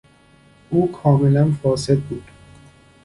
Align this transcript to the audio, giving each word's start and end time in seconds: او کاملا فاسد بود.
او 0.69 0.91
کاملا 0.91 1.51
فاسد 1.63 1.99
بود. 1.99 2.27